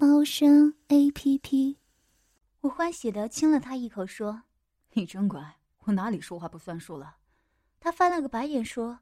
[0.00, 1.76] 猫声 A P P。
[2.62, 4.44] 我欢喜的亲了他一口，说
[4.94, 7.18] ：“你真乖，我哪里说话不算数了？”
[7.78, 9.00] 他翻了个白眼，说：“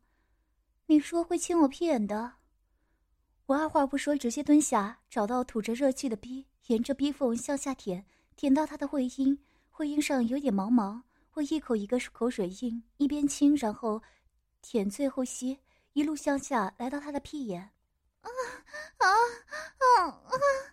[0.87, 2.39] 你说会亲我屁眼的？”
[3.47, 8.05] 我二话不说，直接蹲下，找到吐着热气的逼，沿着逼缝向下舔，
[8.35, 9.39] 舔到他的会阴，
[9.71, 11.05] 会阴上有点毛毛，
[11.35, 14.03] 我一口一个口水印，一边亲，然后
[14.61, 15.61] 舔，最后吸。
[15.93, 17.71] 一路向下，来到他的屁眼。
[18.23, 18.29] 啊
[18.99, 19.07] 啊啊
[19.79, 20.68] 啊啊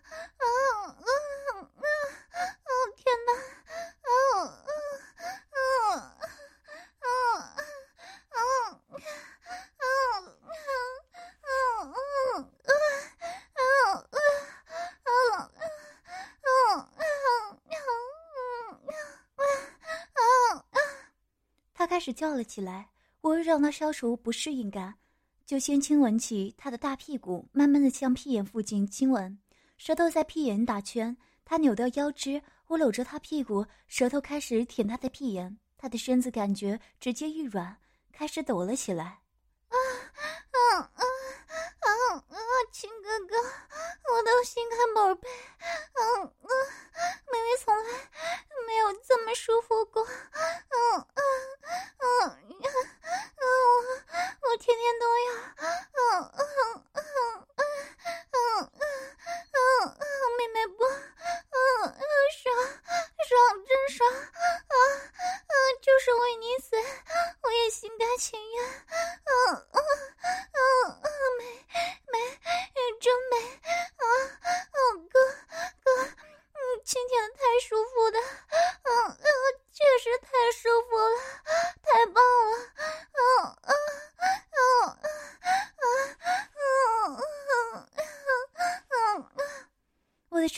[21.78, 22.88] 他开始叫了起来，
[23.20, 24.94] 我让他消除不适应感。
[25.44, 29.38] 就先亲吻起他的大屁股，慢慢的向屁眼附近亲吻，
[29.76, 31.16] 舌头在屁眼打圈。
[31.44, 35.58] 他扭掉腰肢，我搂着他屁股，舌头开始舔他的屁眼。
[35.78, 37.76] 他的身子感觉直接一软，
[38.12, 39.04] 开始抖了起来。
[39.68, 39.76] 啊
[40.50, 41.04] 啊啊
[41.80, 41.88] 啊
[42.28, 42.36] 啊！
[42.72, 45.28] 亲哥哥，我的心肝宝贝，
[45.94, 46.48] 嗯嗯，
[47.30, 47.84] 妹妹从来
[48.66, 50.04] 没有这么舒服过。
[50.04, 51.20] 嗯嗯
[51.98, 52.40] 嗯嗯，
[53.40, 53.48] 我
[54.50, 55.28] 我天天都要。
[55.56, 56.45] 嗯嗯嗯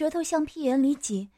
[0.08, 1.28] 舌头向屁眼里挤，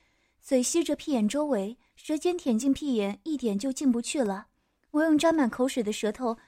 [0.41, 1.77] 嘴吸着屁眼周围。
[1.97, 4.47] 舌尖舔进屁眼，一点就进不去了。
[4.93, 6.39] 我用沾满口水的舌头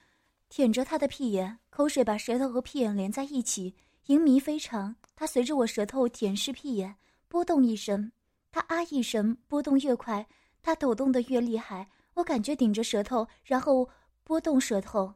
[0.49, 3.75] 舔着他的屁眼，口水把舌头和屁眼连在一起，
[4.06, 4.94] 淫迷非常。
[5.16, 6.94] 他随着我舌头舔舐屁眼，
[7.27, 8.12] 波动一声，
[8.53, 10.28] 他啊一声，波动越快，
[10.62, 11.88] 他抖动的越厉害。
[12.15, 13.91] 我感觉顶着舌头，然后
[14.22, 15.06] 波动舌头，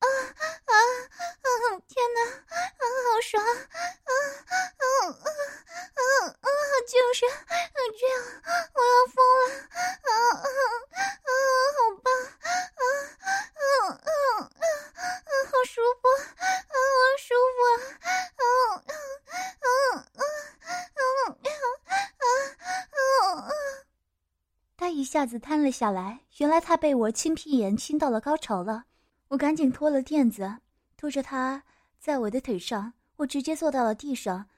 [0.00, 0.74] 啊啊啊！
[1.86, 3.40] 天哪，啊，好爽！
[3.44, 4.10] 啊
[4.82, 5.45] 啊啊！
[6.86, 8.14] 就是这样，
[8.74, 9.44] 我要疯了！
[10.02, 10.46] 啊啊
[11.26, 11.30] 啊！
[11.74, 12.08] 好棒！
[12.76, 12.82] 啊
[13.54, 13.60] 啊
[13.90, 14.08] 啊
[14.38, 15.28] 啊！
[15.50, 16.06] 好舒服！
[16.38, 17.58] 啊，好舒服！
[18.36, 18.86] 啊啊
[19.58, 19.68] 啊
[20.14, 20.22] 啊
[20.94, 21.02] 啊
[21.42, 22.24] 啊啊
[23.42, 23.50] 啊！
[24.76, 28.84] 他一下子瘫了下来，原来他被我亲屁眼亲到了高潮了。
[29.28, 30.58] 我赶紧脱了垫子，
[30.96, 31.64] 拖着他
[31.98, 34.48] 在我的腿上，我直接坐到了地上。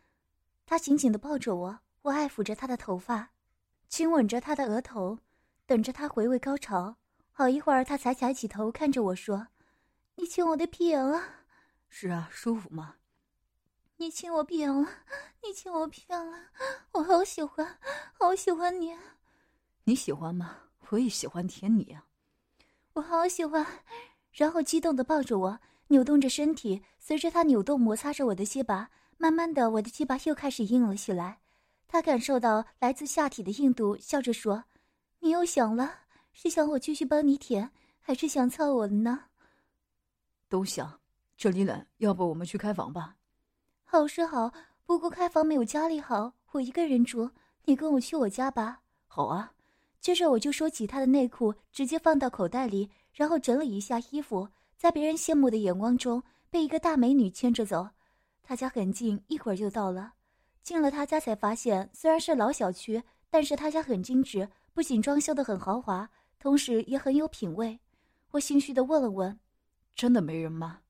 [0.67, 1.79] 他紧紧的抱着我。
[2.03, 3.31] 我爱抚着他的头发，
[3.89, 5.19] 亲吻着他的额头，
[5.67, 6.97] 等着他回味高潮。
[7.33, 9.49] 好一会儿，他才抬起头看着我说
[10.17, 11.23] ：“你亲我的屁眼了
[11.89, 12.97] ？”“是啊，舒服吗
[13.99, 14.89] ？”“你亲我屁眼了？
[15.43, 16.39] 你亲我屁眼了？
[16.93, 17.79] 我好喜欢，
[18.13, 18.97] 好喜欢你。
[19.85, 20.57] ”“你喜欢吗？
[20.91, 22.07] 我也喜欢舔你啊。
[22.95, 23.67] ”“我好喜欢。”
[24.33, 31.41] 然后激动的抱着我，扭动着身体，随着他扭动摩擦着我的鸡巴，慢慢的，我的鸡巴又开始硬了起来。
[31.89, 34.63] 他感受到来自下体的硬度，笑着说
[35.21, 36.01] ：“你又想了？
[36.33, 39.25] 是想我继续帮你舔，还是想操我了呢
[40.49, 41.01] ？”“都想。
[41.37, 43.17] 这里冷，要不我们去开房吧
[43.85, 44.53] ？”“好是好，
[44.85, 46.35] 不过开房没有家里好。
[46.53, 47.31] 我一个人住，
[47.65, 48.83] 你跟我去我家吧。
[49.09, 49.53] ”“好啊。”
[50.01, 57.89] 接着我就收起他的内裤，直接放到口袋里，然后整理一下衣服，在别人羡慕的眼光中，被一个大美女牵着走。
[58.43, 60.15] 他家很近，一会儿就到了。
[60.69, 67.81] 进了他家才发现，虽然是老小区，但是他家很精致，不仅装修的很豪华，同时也很有品味。
[68.33, 69.41] 我心虚的问了问
[69.97, 70.81] ：“真的没人吗？”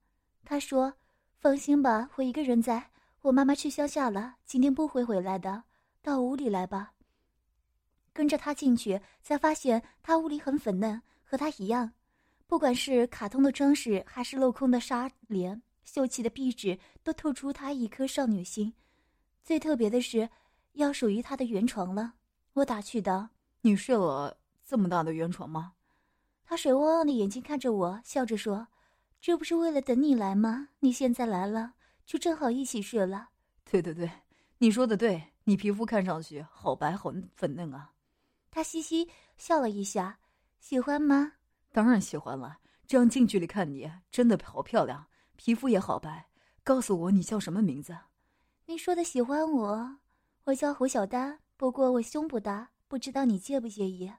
[0.45, 0.93] 他说
[1.39, 2.91] ：“放心吧，我一个人在。
[3.21, 5.63] 我妈妈去乡下了，今天不会回来的。
[6.03, 6.95] 到屋里来吧。”
[8.13, 11.93] 跟着他进去，才发现他屋里很粉嫩，和他一样，
[12.49, 18.75] 不管是卡通的装饰，还是镂空的纱帘，秀气的壁纸，都透出他一颗少女心。
[19.49, 20.29] 最特别的是，
[20.75, 22.13] 要属于他的圆床了。
[22.53, 23.31] 我打趣道
[23.65, 25.73] ：“你睡了这么大的圆床吗？”
[26.45, 28.69] 他水汪汪的眼睛看着我，笑着说
[29.23, 30.69] ：“这不是为了等你来吗？
[30.81, 31.73] 你现在来了，
[32.05, 33.31] 就正好一起睡了。”
[33.65, 34.11] 对对对，
[34.59, 37.91] 你说的对，你皮肤看上去好白好粉嫩啊。
[38.51, 39.09] 他嘻嘻
[39.39, 40.19] 笑了一下，
[40.61, 41.33] 喜欢吗？
[41.73, 42.59] 当然喜欢了。
[42.87, 45.07] 这样近距离看你，真的好漂亮，
[45.37, 46.29] 皮肤也好白。
[46.63, 47.97] 告诉我你叫什么名字？
[48.69, 49.97] 你说的喜欢我，
[50.45, 51.39] 我叫胡小丹。
[51.57, 54.13] 不过我胸不大，不知道你介不介意？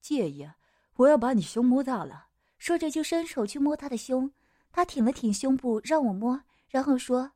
[0.00, 0.50] 介意，
[0.96, 2.26] 我要把你胸摸大了。
[2.58, 4.32] 说着就伸手去摸他的胸，
[4.72, 7.30] 他挺了挺胸部让我摸，然后说：“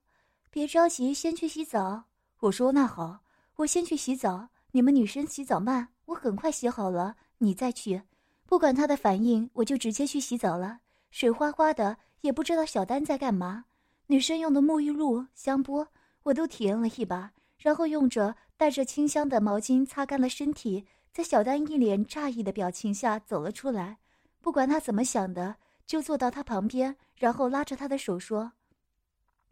[0.50, 2.06] 别着急，先去洗澡。”
[2.40, 3.20] 我说：“那好，
[3.58, 4.48] 我先去洗澡。
[4.72, 8.02] 你们女生洗澡慢，我很快洗好了，你再去。”
[8.44, 10.80] 不管他的反应，我就直接去洗澡了。
[11.12, 13.66] 水哗哗的，也不知道小丹在干嘛。
[14.06, 15.86] 女生用的沐浴露、香波，
[16.22, 20.86] 我都体验了一把，然后用着带着清香的毛巾擦干了身体。
[21.12, 23.98] 在小丹一脸诧异的表情下走了出来。
[24.40, 25.54] 不管他怎么想的，
[25.86, 28.52] 就坐到他旁边，然后拉着他的手说：“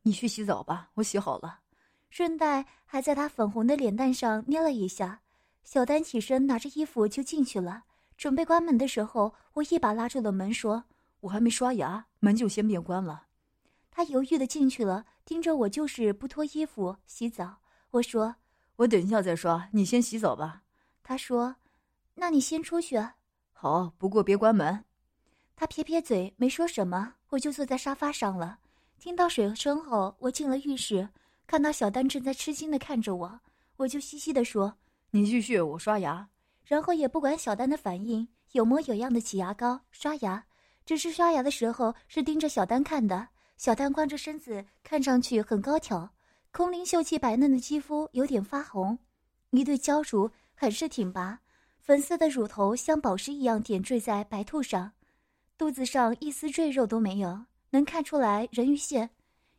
[0.02, 1.60] 你去洗澡吧，我洗好了。”
[2.10, 5.20] 顺带还在他粉红的脸蛋上捏了一下。
[5.62, 7.84] 小丹起身拿着衣服就进去了。
[8.16, 10.82] 准备关门的时候，我一把拉住了门，说
[11.20, 13.26] ：“我还没刷牙，门就先别关了。”
[13.90, 17.58] 他犹豫的进去了，盯着我，就是不脱衣服洗澡。
[17.90, 18.36] 我说
[18.76, 20.62] ：“我等一下再刷，你先洗澡吧。”
[21.02, 21.56] 他说
[22.14, 23.04] ：“那你先出去。”
[23.52, 24.84] 好，不过别关门。
[25.56, 27.14] 他撇撇嘴，没说什么。
[27.30, 28.58] 我就坐在沙发上了。
[28.98, 31.08] 听到水声后，我进了浴室，
[31.46, 33.40] 看到小丹正在吃惊的看着我，
[33.76, 34.76] 我就嘻嘻的说
[35.10, 36.28] ：“你继续，我刷牙。”
[36.64, 40.44] 然后也不管小丹的反应，有模有样的挤牙膏刷牙，
[40.86, 43.28] 只是刷牙的时候是盯着小丹看的。
[43.60, 46.10] 小丹光着身子，看上去很高挑，
[46.50, 48.98] 空灵秀气、白嫩的肌肤有点发红，
[49.50, 51.38] 一对娇乳很是挺拔，
[51.78, 54.92] 粉色的乳头像宝石一样点缀在白兔上，
[55.58, 59.10] 肚子上一丝赘肉都没有，能看出来人鱼线，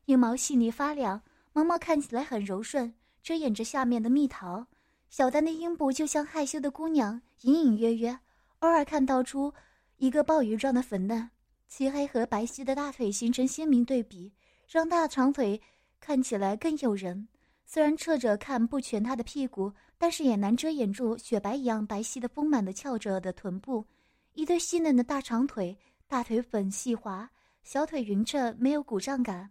[0.06, 1.21] 阴毛细腻发亮，
[1.54, 4.65] 毛毛看起来很柔顺，遮掩着下面的蜜桃。
[5.12, 8.18] 小丹的阴部就像害羞的姑娘，隐隐约约，
[8.62, 9.54] 偶尔看到出
[9.97, 11.30] 一个鲍鱼状的粉嫩。
[11.71, 14.29] 漆黑和白皙的大腿形成鲜明对比，
[14.68, 15.59] 让大长腿
[16.01, 17.25] 看起来更诱人。
[17.65, 23.85] 虽然侧着看不全她的屁股，但是也难遮掩住雪白一样白皙的丰满的翘着的臀部。
[24.33, 25.77] 一对细嫩的大长腿，
[26.09, 27.31] 大腿粉细滑，
[27.63, 29.50] 小腿匀称，没有鼓胀感。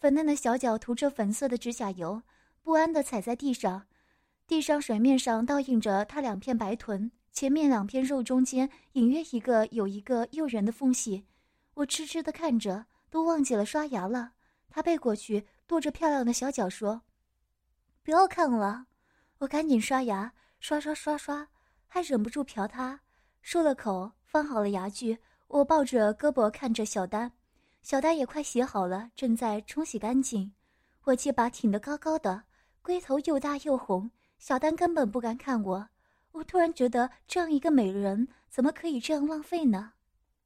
[0.00, 2.20] 粉嫩的小脚涂着粉色的指甲油，
[2.64, 3.80] 不安地踩在地上。
[4.48, 11.22] 地上水面上倒映着她两片白臀，前面两片肉中间隐约一个有一个诱人的缝隙。
[11.74, 14.32] 我痴痴的看着，都忘记了刷牙了。
[14.68, 17.02] 他背过去，跺着漂亮的小脚说
[18.02, 18.86] ：“不要看了。”
[19.38, 21.48] 我赶紧刷牙，刷刷刷刷，
[21.86, 23.00] 还忍不住瞟他。
[23.42, 27.32] 漱了口，放好了牙具，我抱着胳膊看着小丹。
[27.82, 30.52] 小丹也快洗好了，正在冲洗干净。
[31.04, 32.44] 我气把挺得高高的，
[32.80, 34.10] 龟头又大又红。
[34.38, 35.88] 小丹根本不敢看我，
[36.30, 39.94] 我突然觉得这样一个美人怎么可以这样浪费呢？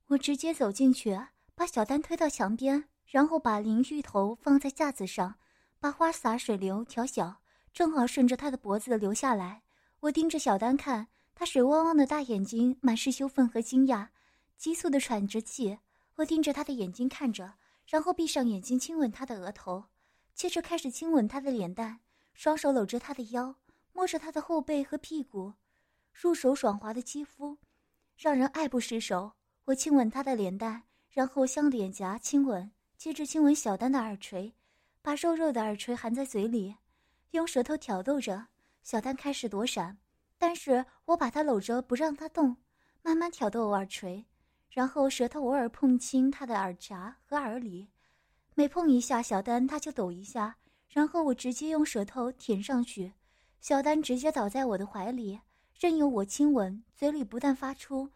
[0.08, 1.19] 我直接走进去，
[1.56, 5.35] 把小丹推到墙边，然后把淋浴头放在架子上，
[5.81, 7.41] 把花洒水流调小，
[7.73, 9.62] 正好顺着她的脖子流下来。
[10.00, 14.09] 我盯着小丹看，她水汪汪的大眼睛满是羞愤和惊讶，
[14.57, 15.78] 急促的喘着气。
[16.16, 17.54] 我盯着她的眼睛看着，
[17.87, 19.87] 然后闭上眼睛亲吻她的额头，
[20.35, 22.00] 接着开始亲吻她的脸蛋，
[22.33, 23.57] 双手搂着她的腰。
[23.92, 25.54] 摸着她的后背和屁股，
[26.12, 27.57] 入手爽滑的肌肤，
[28.16, 29.33] 让人爱不释手。
[29.66, 34.54] 我亲吻她的脸蛋，然后向脸颊亲吻，接着亲吻小丹的耳垂，
[35.02, 36.76] 把肉肉的耳垂含在嘴里，
[37.32, 38.46] 用舌头挑逗着。
[38.85, 39.99] 小丹开始躲闪，
[40.38, 42.56] 但是我把她搂着不让她动，
[43.02, 44.25] 慢慢挑逗耳垂，
[44.70, 47.88] 然后舌头偶尔碰亲她的耳夹和耳里，
[48.54, 50.58] 每碰一下小丹，她就抖一下，
[50.88, 53.14] 然后我直接用舌头舔上去。
[53.61, 55.40] 小丹直接倒在我的怀里，
[55.76, 58.08] 任由我亲吻，嘴里不断发出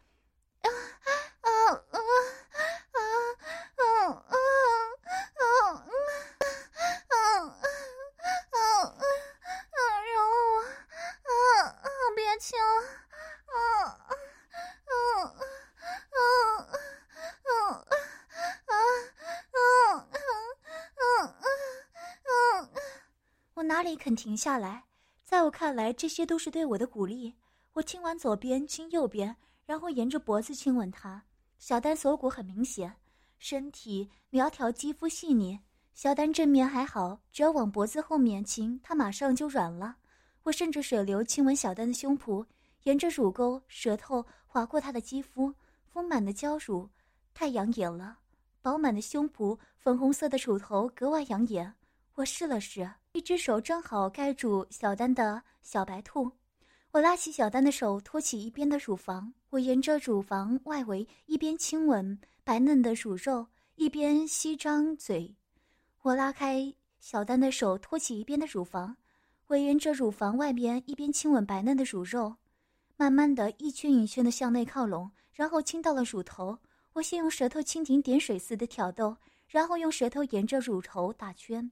[24.01, 24.83] 肯停下来？
[25.23, 27.35] 在我看来，这些都是对我的鼓励。
[27.73, 31.23] 我亲完左边，亲右边，然后沿着脖子亲吻他。
[31.59, 32.91] 小丹锁骨很明显，
[33.37, 35.59] 身体苗条，肌肤细腻。
[35.93, 39.95] 小丹正面还好，只要往脖子后面亲，他马上就软了。
[40.41, 42.43] 我顺着水流亲吻小丹的胸脯，
[42.83, 45.53] 沿着乳沟，舌头划过她的肌肤，
[45.85, 46.89] 丰满的娇乳
[47.35, 48.17] 太养眼了，
[48.63, 51.71] 饱满的胸脯，粉红色的乳头格外养眼。
[52.15, 56.31] 我试了试，一只手正好盖住小丹的小白兔。
[56.91, 65.35] 我拉起小丹的手，托起一边的乳房，我沿着乳房外围一边亲吻白嫩的乳肉，一边吸张嘴。
[66.03, 68.95] 我拉开小丹的手，托起一边的乳房，
[69.47, 72.37] 我沿着乳房外边一边亲吻白嫩的乳肉，
[72.95, 76.57] 慢慢的一圈一圈的向内靠拢，然后亲到了乳头。
[76.93, 81.71] 我先用舌头蜻蜓点水似的挑逗，然后用舌头沿着乳头打圈。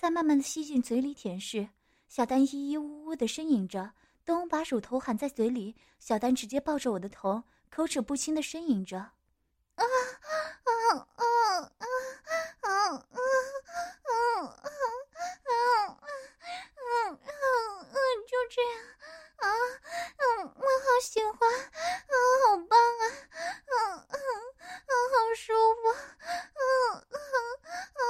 [0.00, 1.68] 再慢慢的吸进嘴里舔舐，
[2.08, 3.92] 小丹咿咿呜呜的呻吟着。
[4.24, 8.96] 等我把乳头含在嘴里，小丹直接抱着我的头，口齿不清的呻吟着。
[8.96, 9.12] 啊
[9.76, 9.84] 啊
[10.64, 11.24] 啊啊
[11.60, 11.84] 啊
[12.60, 13.04] 啊啊啊
[14.40, 14.56] 啊
[15.44, 15.60] 啊
[17.10, 17.28] 啊！
[18.26, 18.72] 就这样
[19.36, 19.44] 啊，
[20.16, 22.14] 嗯，我好喜欢，啊，
[22.46, 23.04] 好棒啊，
[23.68, 23.70] 嗯
[24.08, 25.92] 嗯嗯，好舒服，
[26.56, 26.64] 嗯
[27.10, 27.12] 嗯
[27.60, 28.00] 嗯嗯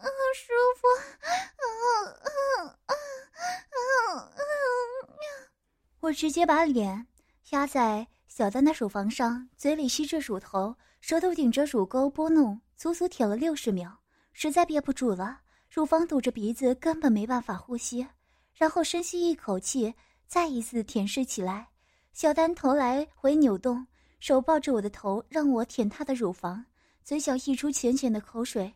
[0.00, 0.44] 嗯，舒
[0.76, 0.86] 服，
[1.58, 1.64] 嗯
[2.22, 2.28] 嗯
[2.86, 2.98] 嗯
[3.56, 4.40] 嗯
[5.08, 5.12] 嗯。
[6.06, 7.04] 我直接把脸
[7.50, 13.90] 压在小丹的乳房上，嘴里吸着乳头，舌头顶着乳沟拨弄，足足舔了六十秒，
[14.32, 18.06] 实在憋不住了，乳房堵着鼻子，根本没办法呼吸。
[18.54, 19.92] 然后深吸一口气，
[20.28, 21.66] 再一次舔舐起来。
[22.12, 23.84] 小丹头来回扭动，
[24.20, 26.64] 手抱着我的头，让我舔她的乳房，
[27.02, 28.72] 嘴角溢出浅浅的口水。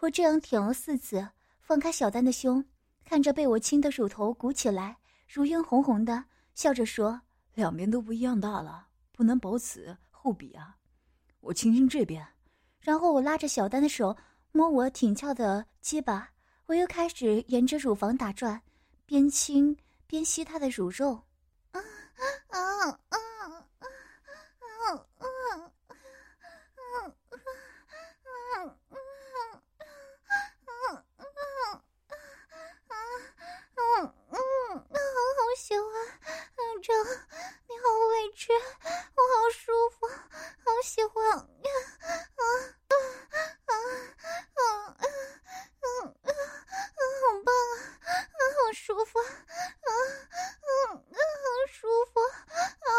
[0.00, 1.24] 我这样舔了四次，
[1.60, 2.64] 放开小丹的胸，
[3.04, 4.96] 看着被我亲的乳头鼓起来，
[5.28, 7.20] 乳晕红红的，笑着说
[7.54, 10.76] ：“两边都不一样大了，不能保此厚彼啊。”
[11.40, 12.26] 我亲亲这边，
[12.80, 14.16] 然后我拉着小丹的手
[14.52, 16.30] 摸我挺翘的鸡巴，
[16.66, 18.62] 我又开始沿着乳房打转。
[19.04, 21.22] 边亲边吸她的乳肉，
[21.72, 21.80] 啊
[22.48, 23.08] 啊啊啊
[23.40, 23.58] 啊
[24.78, 25.24] 啊啊
[35.36, 35.84] 好喜欢，
[36.84, 42.44] 这你好委屈，我好舒服，好喜欢，啊啊
[42.84, 42.92] 啊
[43.64, 43.72] 啊
[44.52, 44.60] 啊
[44.92, 46.28] 啊啊！
[47.22, 47.48] 好棒
[48.04, 49.24] 啊，啊好舒服，啊
[49.88, 52.92] 啊啊，好舒服，啊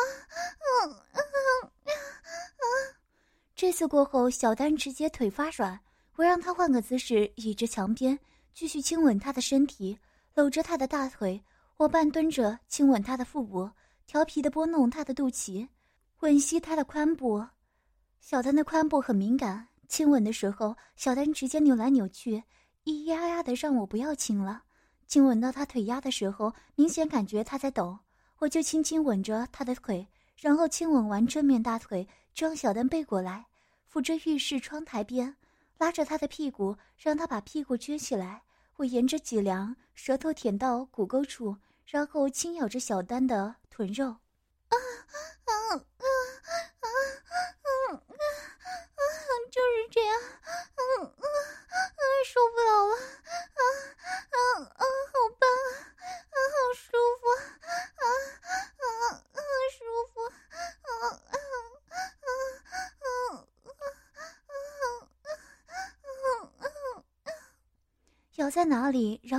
[0.57, 1.21] 啊啊
[1.77, 1.85] 啊！
[3.55, 5.79] 这次过后，小丹直接腿发软，
[6.15, 8.17] 我让他换个姿势，倚着墙边，
[8.51, 9.99] 继续亲吻他的身体，
[10.33, 11.39] 搂着他的大腿。
[11.77, 13.69] 我半蹲着亲吻他的腹部，
[14.07, 15.67] 调皮的拨弄他的肚脐，
[16.21, 17.45] 吻吸他的髋部。
[18.21, 22.41] 小丹的髋部很敏感，亲吻的时候，小丹直接扭来扭去，
[22.85, 24.63] 咿咿呀呀的让我不要亲了。
[25.05, 27.99] 亲吻到他腿压的时候，明显感觉他在抖，
[28.37, 33.45] 我就轻轻吻着他的腿，然后亲吻完正面大腿，就让小丹背过来，
[33.85, 35.35] 扶着浴室窗台边，
[35.77, 38.43] 拉着他的屁股，让他把屁股撅起来。
[38.77, 44.17] 我沿着脊梁，舌头舔到骨沟处，然后轻咬着小丹的臀肉，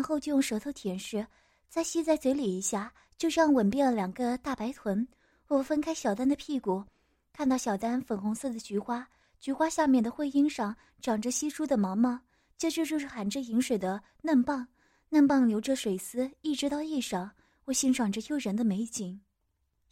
[0.06, 1.26] 后就用舌头舔舐，
[1.68, 5.06] 再吸在嘴里一下，就这样吻遍了两个大白臀。
[5.48, 6.84] 我分开小丹的屁股，
[7.32, 9.06] 看到小丹粉红色的菊花。
[9.40, 12.18] 菊花下面的会阴上长着稀疏的毛毛，
[12.56, 14.66] 接着就是含着饮水的嫩棒，
[15.08, 17.30] 嫩棒流着水丝，一直到腋上。
[17.64, 19.20] 我欣赏着诱人的美景，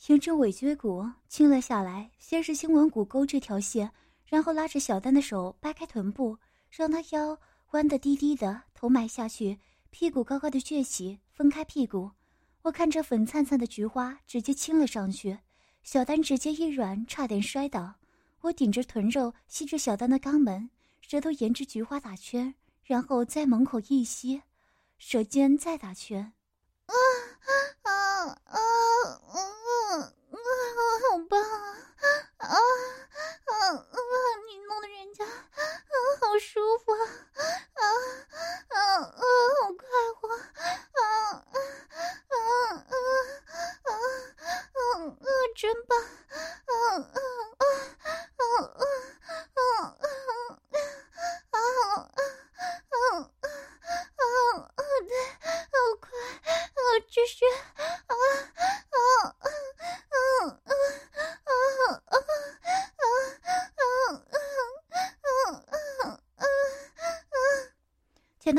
[0.06, 3.90] 沿着尾椎骨亲了下来，先是亲吻骨沟这条线，
[4.26, 6.38] 然后拉着小丹的手掰开臀部，
[6.70, 7.38] 让她腰
[7.72, 9.58] 弯得低低的，头埋下去，
[9.94, 12.10] 屁股高高的撅起，分开屁股。
[12.62, 15.38] 我看着粉灿灿的菊花，直接亲了上去，
[15.84, 17.94] 小丹直接一软，差点摔倒。
[18.40, 20.68] 我顶着臀肉吸着小丹的肛门，
[21.00, 24.42] 舌头沿着菊花打圈，然后在门口一吸，
[24.98, 26.32] 舌尖再打圈。
[26.86, 26.92] 啊
[27.38, 27.48] 啊
[27.82, 27.92] 啊
[28.46, 28.58] 啊啊
[29.30, 29.38] 啊！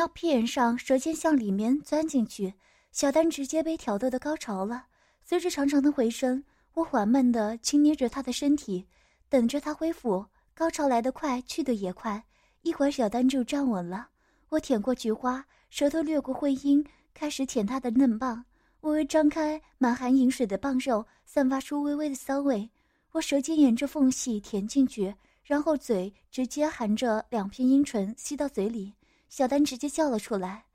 [0.05, 2.53] 到屁眼上，舌尖向里面钻进去，
[2.91, 4.85] 小丹直接被挑逗的高潮了。
[5.23, 6.43] 随着长长的回声，
[6.75, 8.85] 我缓慢地轻捏着他的身体，
[9.29, 10.23] 等着他恢复。
[10.53, 12.23] 高潮来得快，去得也快，
[12.61, 14.09] 一会儿小丹就站稳了。
[14.49, 16.85] 我舔过菊花，舌头掠过会阴，
[17.15, 18.45] 开始舔他的嫩棒。
[18.81, 22.69] 微微张开满含饮水的棒肉，散发出微微的骚味。
[23.13, 25.15] 我舌尖沿着缝隙舔进去。
[25.43, 28.93] 然后嘴直接含着两片阴唇吸到嘴里，
[29.29, 30.65] 小丹直接叫了出来：“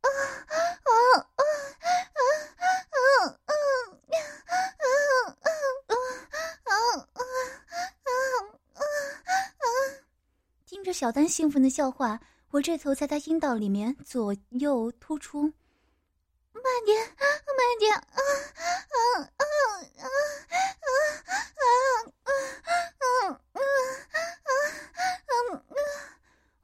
[0.00, 0.90] 啊啊啊
[1.36, 2.20] 啊啊
[2.90, 3.38] 啊啊
[5.84, 7.14] 啊啊
[8.74, 8.82] 啊
[9.58, 9.68] 啊！”
[10.64, 15.52] 听着小丹兴奋的笑话，我这头在他阴道里面左右突出。
[16.52, 19.44] 慢点，慢点，啊啊啊啊！
[19.44, 20.08] 啊啊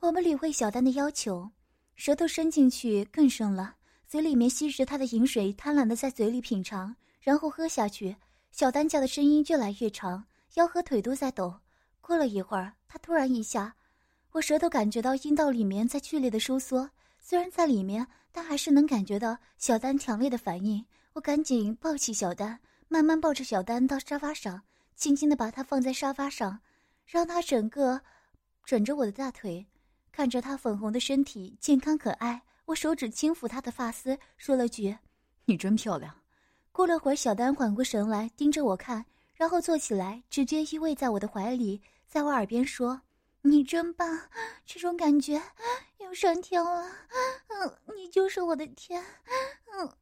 [0.04, 1.50] 我们理会小丹的要求，
[1.96, 3.74] 舌头伸进去更深了，
[4.06, 8.14] 嘴里面吸着他的饮水，贪婪的在嘴里品尝，然后喝下去。
[8.52, 10.22] 小丹叫的声音越来越长，
[10.56, 11.58] 腰和腿都在抖。
[12.02, 13.74] 过了一会儿，他突然一下，
[14.32, 20.84] 我舌头感觉到阴道里面在剧烈的收缩，虽然在里面，但还是能感觉到小丹强烈的反应。
[21.14, 24.60] 我赶紧抱起小丹，慢慢抱着小丹到沙发上，
[24.96, 26.60] 轻轻的把她放在沙发上，
[27.06, 28.02] 让她整个
[28.66, 29.66] 枕着我的大腿。
[30.14, 34.96] 看着她粉红的身体，健康可爱，我手指轻抚她的发丝，说了句
[35.46, 36.14] ：“你真漂亮。”
[36.70, 43.02] 过了会儿，小丹缓过神来，盯着我看，然后坐起来，直接依偎在我的怀里，在我耳边说
[43.42, 44.30] ：“你真棒，
[44.64, 45.42] 这种感觉
[45.98, 46.88] 又上天了。
[47.48, 49.02] 嗯，你就是我的天。”
[49.76, 49.92] 嗯，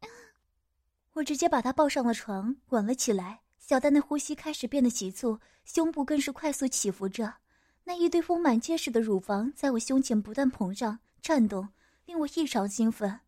[1.15, 3.41] 我直接把她抱上了床，吻了起来。
[3.59, 7.37] 小丹的呼吸开始变得急促，胸部更是快速起伏着。
[7.85, 11.69] 那一堆丰满结实的乳房在我胸前不断膨胀、颤动，
[12.07, 13.21] 令我异常兴奋。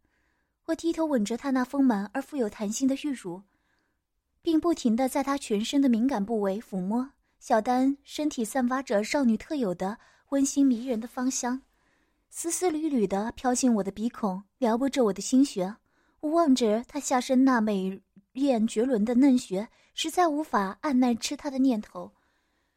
[0.66, 3.42] 我低头吻着她那丰满而富有弹性的玉乳，
[4.40, 7.10] 并不停地在她全身的敏感部位抚摸。
[7.38, 9.98] 小丹身体散发着少女特有的
[10.30, 11.60] 温馨迷人的芳香，
[12.30, 15.76] 丝丝缕缕地飘进我的鼻孔，撩拨着我的心弦。
[16.20, 18.00] 我望着她下身那美
[18.32, 22.12] 艳绝伦的嫩穴，实在无法按耐吃她的念头。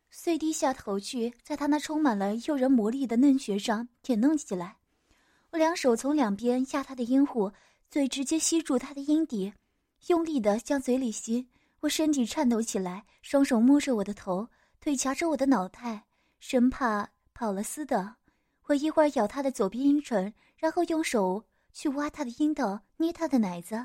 [0.09, 4.77] 遂低下头去，在他那充满了诱人魔力的嫩穴上舔弄起来。
[5.51, 7.51] 我两手从两边压他的阴户，
[7.89, 9.53] 嘴直接吸住他的阴蒂，
[10.07, 11.47] 用力的向嘴里吸。
[11.81, 14.47] 我身体颤抖起来，双手摸着我的头，
[14.79, 16.05] 腿夹着我的脑袋，
[16.39, 18.15] 生怕跑了丝的。
[18.65, 23.77] 我一会儿咬他的左边阴唇，然后用手去挖他的阴道，捏他的奶子；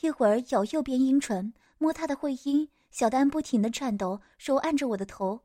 [0.00, 2.68] 一会儿咬右边阴唇，摸他的会阴。
[2.90, 5.40] 小丹不停的颤抖，手按着我的头。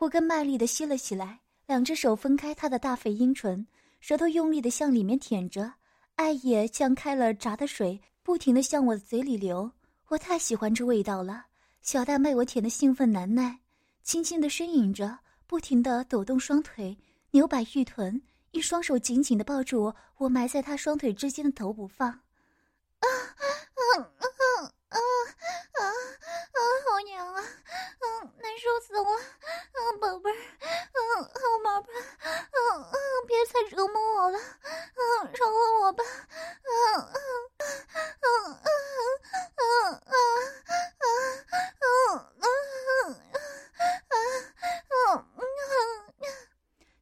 [0.00, 3.66] 我更卖力地吸了起来，两只手分开他的大肥阴唇，
[4.00, 5.74] 舌头用力地向里面舔着，
[6.14, 9.70] 爱液像开了闸的水，不停地向我的嘴里流。
[10.08, 11.44] 我太喜欢这味道了，
[11.82, 13.60] 小蛋被我舔得兴奋难耐，
[14.02, 16.96] 轻轻地呻吟着，不停地抖动双腿，
[17.32, 22.08] 扭摆玉臀，一双手紧紧地抱住我，我埋在他双腿之间的头不放。
[22.08, 24.24] 啊啊啊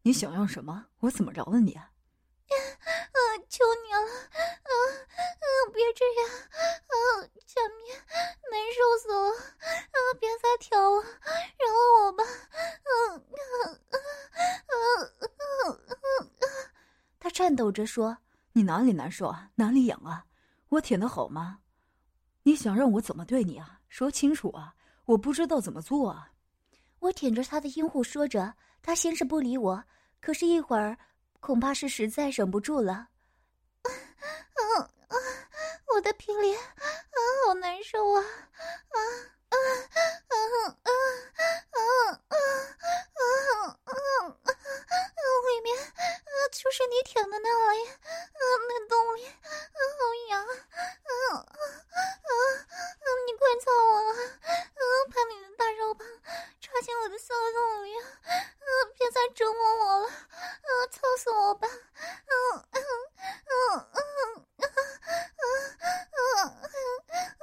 [0.08, 0.86] 你想要什么？
[1.00, 1.92] 我怎么饶了你啊？
[2.48, 4.72] 啊，求你了，啊
[5.12, 6.96] 啊，别这样，啊，
[7.44, 7.94] 下面
[8.50, 13.98] 难受死了，啊，别再挑了，饶了我吧，啊啊啊
[14.64, 15.12] 啊
[15.68, 16.72] 啊啊，
[17.20, 18.16] 他颤抖着说
[18.54, 19.50] ：“你哪里难受啊？
[19.56, 20.24] 哪里痒啊？
[20.70, 21.58] 我舔的好吗？
[22.44, 23.78] 你想让我怎么对你啊？
[23.90, 24.74] 说清楚啊！
[25.04, 26.32] 我不知道怎么做啊！”
[27.00, 29.84] 我舔着他的阴户说着，他先是不理我，
[30.20, 30.96] 可是一会儿。
[31.40, 33.88] 恐怕是实在忍不住了，啊
[35.06, 35.14] 啊，
[35.94, 36.66] 我的屁脸啊，
[37.46, 38.98] 好难受啊，啊
[39.48, 40.34] 啊啊
[40.82, 40.90] 啊啊
[41.70, 41.78] 啊
[42.34, 43.22] 啊
[43.84, 43.92] 啊
[44.34, 44.50] 啊！
[45.46, 45.86] 里面啊，
[46.50, 47.94] 就是你舔的那里，啊，
[48.68, 49.30] 那洞里啊，
[49.96, 49.98] 好
[50.30, 50.50] 痒，啊
[51.30, 51.46] 啊啊
[52.26, 53.06] 啊！
[53.26, 54.10] 你快操我啊，
[54.42, 54.82] 啊，
[55.14, 56.04] 把你的大肉棒
[56.78, 60.06] 插进我的骚洞里，啊，别再折磨我了。
[60.06, 61.66] 啊操死我吧！
[61.66, 62.78] 嗯嗯
[63.18, 64.62] 嗯嗯嗯
[66.12, 66.54] 嗯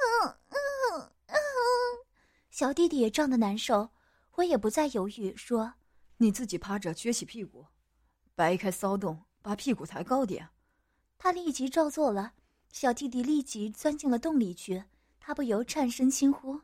[0.07, 1.35] 嗯嗯嗯
[2.49, 3.89] 小弟弟也胀得难受，
[4.35, 5.73] 我也不再犹豫，说
[6.15, 7.65] ：“你自己趴着撅起屁股，
[8.35, 10.47] 掰开骚洞，把屁股抬高点。
[11.17, 12.35] 他立即照做了。
[12.71, 14.85] 小弟弟立即钻进了洞里去，
[15.19, 16.61] 他不由颤声轻呼：“！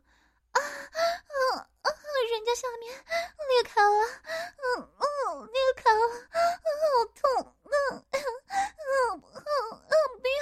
[2.55, 2.93] 下面
[3.49, 3.89] 裂开了，
[4.57, 5.03] 嗯嗯，
[5.47, 7.71] 裂开了，好痛，嗯
[8.11, 8.19] 嗯
[9.11, 10.41] 嗯嗯，不要，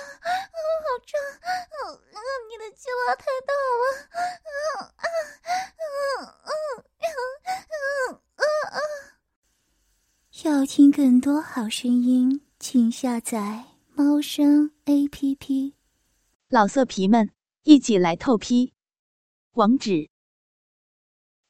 [0.85, 2.17] 好胀，嗯嗯，
[2.49, 3.83] 你的鸡巴太大了，
[4.45, 4.53] 嗯
[4.97, 5.07] 嗯
[5.77, 6.83] 嗯嗯
[7.57, 8.79] 嗯嗯嗯。
[10.43, 14.71] 要听更多好声音，请下载猫声。
[14.85, 15.75] A P P，
[16.47, 17.29] 老色皮们
[17.61, 18.73] 一起来透批，
[19.53, 20.09] 网址